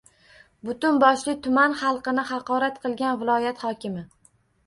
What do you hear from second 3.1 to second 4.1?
viloyat hokimi